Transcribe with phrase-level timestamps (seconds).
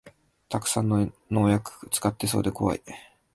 [0.49, 0.89] たくさん
[1.29, 2.81] 農薬使ってそうでこわい